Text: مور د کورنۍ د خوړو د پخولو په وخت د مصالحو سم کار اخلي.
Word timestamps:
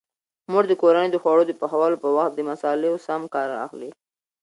مور 0.51 0.63
د 0.69 0.73
کورنۍ 0.81 1.09
د 1.11 1.17
خوړو 1.23 1.43
د 1.47 1.51
پخولو 1.61 2.01
په 2.03 2.09
وخت 2.17 2.33
د 2.35 2.39
مصالحو 2.49 3.03
سم 3.07 3.21
کار 3.33 3.49
اخلي. 3.65 3.89